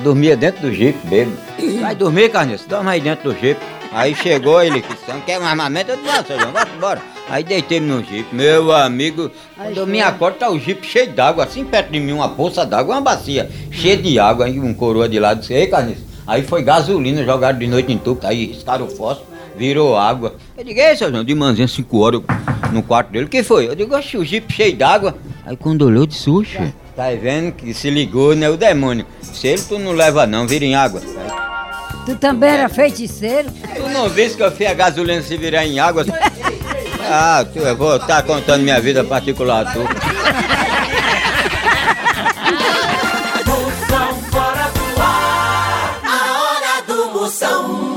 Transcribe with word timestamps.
dormia 0.00 0.36
dentro 0.36 0.62
do 0.62 0.72
jipe, 0.72 0.98
bêbado. 1.06 1.36
Vai 1.80 1.94
dormir, 1.94 2.28
Carniça? 2.30 2.68
Dorme 2.68 2.90
aí 2.90 3.00
dentro 3.00 3.32
do 3.32 3.38
jipe. 3.38 3.60
Aí 3.92 4.12
chegou 4.12 4.60
ele, 4.60 4.82
que 4.82 4.88
você 4.88 5.12
não 5.12 5.20
quer 5.20 5.38
um 5.38 5.44
armamento? 5.44 5.92
Eu 5.92 5.96
disse, 5.96 6.08
não, 6.08 6.24
seu 6.24 6.40
João, 6.40 6.50
vai 6.50 6.66
embora. 6.76 7.00
Aí 7.28 7.44
deitei-me 7.44 7.86
no 7.86 8.02
jipe. 8.02 8.34
Meu 8.34 8.72
amigo, 8.72 9.30
quando 9.56 9.76
eu 9.76 9.86
me 9.86 10.02
acordo, 10.02 10.38
tá 10.38 10.50
o 10.50 10.58
jipe 10.58 10.84
cheio 10.84 11.12
d'água, 11.12 11.44
assim 11.44 11.64
perto 11.64 11.92
de 11.92 12.00
mim, 12.00 12.12
uma 12.12 12.28
poça 12.28 12.66
d'água, 12.66 12.96
uma 12.96 13.00
bacia 13.00 13.48
cheia 13.70 13.96
de 13.96 14.18
água. 14.18 14.46
Aí 14.46 14.58
um 14.58 14.74
coroa 14.74 15.08
de 15.08 15.20
lado 15.20 15.40
disse, 15.40 15.54
ei, 15.54 15.68
Carniça, 15.68 16.00
aí 16.26 16.42
foi 16.42 16.62
gasolina, 16.62 17.24
jogaram 17.24 17.56
de 17.56 17.68
noite 17.68 17.92
em 17.92 17.98
tubo, 17.98 18.26
aí 18.26 18.46
riscaram 18.46 18.86
o 18.86 18.90
fósforo, 18.90 19.28
virou 19.56 19.96
água. 19.96 20.34
Eu 20.58 20.64
digo, 20.64 20.80
ei, 20.80 20.96
seu 20.96 21.08
João, 21.08 21.22
de 21.22 21.34
manhã, 21.36 21.64
5 21.64 21.98
horas, 21.98 22.20
no 22.72 22.82
quarto 22.82 23.12
dele, 23.12 23.26
o 23.26 23.28
que 23.28 23.44
foi? 23.44 23.68
Eu 23.68 23.76
digo, 23.76 23.94
oxe, 23.94 24.16
o 24.16 24.24
jipe 24.24 24.52
cheio 24.52 24.74
d'água. 24.74 25.14
Aí 25.46 25.56
quando 25.56 25.82
olhou, 25.82 26.04
disse, 26.04 26.28
oxe, 26.28 26.58
Tá 26.96 27.10
vendo 27.20 27.52
que 27.52 27.74
se 27.74 27.90
ligou, 27.90 28.36
né? 28.36 28.48
O 28.48 28.56
demônio. 28.56 29.04
Se 29.20 29.48
ele 29.48 29.62
tu 29.62 29.78
não 29.78 29.92
leva 29.92 30.26
não, 30.26 30.46
vira 30.46 30.64
em 30.64 30.76
água. 30.76 31.02
Tu 32.06 32.14
também 32.16 32.50
era 32.50 32.68
feiticeiro? 32.68 33.50
Tu 33.50 33.88
não 33.88 34.08
viste 34.08 34.36
que 34.36 34.42
eu 34.42 34.52
fiz 34.52 34.68
a 34.68 34.74
gasolina 34.74 35.22
se 35.22 35.36
virar 35.36 35.66
em 35.66 35.80
água? 35.80 36.04
Ah, 37.00 37.44
tu, 37.52 37.58
eu 37.58 37.76
vou 37.76 37.96
estar 37.96 38.06
tá 38.06 38.22
contando 38.22 38.62
minha 38.62 38.80
vida 38.80 39.02
particular 39.02 39.72
tu. 39.72 39.80
Moção 43.46 44.22
fora 44.30 44.70
do 44.70 45.02
ar, 45.02 46.00
a 46.04 46.40
hora 46.40 46.82
do 46.86 47.18
moção. 47.18 47.93